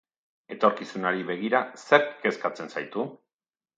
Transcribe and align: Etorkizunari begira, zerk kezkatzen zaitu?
Etorkizunari 0.55 1.21
begira, 1.29 1.61
zerk 1.83 2.09
kezkatzen 2.27 2.73
zaitu? 2.77 3.07